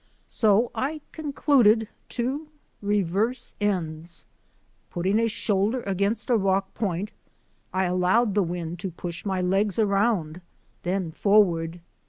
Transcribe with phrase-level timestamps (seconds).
[0.33, 2.47] So I con cluded to
[2.81, 4.25] reverse ends.
[4.89, 7.11] Putting a shoulder against a rock point,
[7.71, 10.41] I allowed the wind to push my legs around,
[10.81, 11.81] then forward.